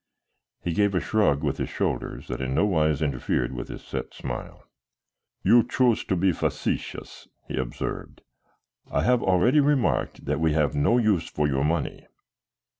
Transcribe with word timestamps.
He 0.63 0.73
gave 0.73 0.95
a 0.95 0.99
shrug 0.99 1.43
with 1.43 1.59
his 1.59 1.69
shoulders 1.69 2.27
that 2.27 2.41
in 2.41 2.55
no 2.55 2.65
wise 2.65 3.03
interfered 3.03 3.51
with 3.53 3.67
his 3.67 3.83
set 3.83 4.15
smile. 4.15 4.63
"You 5.43 5.61
choose 5.63 6.03
to 6.05 6.15
be 6.15 6.31
facetious," 6.31 7.27
he 7.47 7.55
observed. 7.57 8.21
"I 8.89 9.03
have 9.03 9.21
already 9.21 9.59
remarked 9.59 10.25
that 10.25 10.39
we 10.39 10.53
have 10.53 10.73
no 10.73 10.97
use 10.97 11.29
for 11.29 11.45
your 11.47 11.63
money. 11.63 12.07